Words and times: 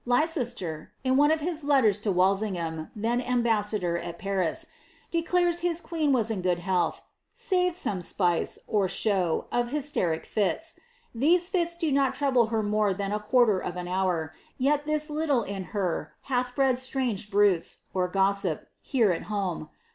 Leiw 0.07 0.87
in 1.03 1.15
one 1.15 1.29
of 1.29 1.41
his 1.41 1.61
tetters 1.61 2.01
to 2.01 2.11
WalEingham, 2.11 2.89
then 2.95 3.21
ambassador 3.21 3.99
at 3.99 4.17
Paris, 4.17 4.65
dec 5.13 5.29
that 5.29 5.59
his 5.59 5.79
(jueen 5.83 6.11
was 6.11 6.31
in 6.31 6.41
good 6.41 6.57
heaJth," 6.61 7.01
save 7.35 7.75
some 7.75 7.99
rpice, 7.99 8.57
or 8.65 8.87
show, 8.87 9.45
of 9.51 9.67
leric 9.67 10.25
fits. 10.25 10.79
These 11.13 11.49
fits 11.49 11.75
did 11.75 11.93
not 11.93 12.15
trouble 12.15 12.47
her 12.47 12.63
more 12.63 12.95
than 12.95 13.11
a 13.11 13.19
quarter 13.19 13.61
c 13.63 13.79
hour, 13.87 14.33
yet 14.57 14.87
this 14.87 15.11
little 15.11 15.43
in 15.43 15.65
her 15.65 16.15
hath 16.21 16.55
bred 16.55 16.79
strange 16.79 17.29
bruits 17.29 17.77
(gossip) 18.11 18.69
hei 18.83 19.19
home. 19.19 19.69